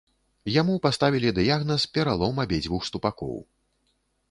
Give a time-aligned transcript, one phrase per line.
[0.53, 3.39] Яму паставілі дыягназ пералом абедзвюх ступакоў.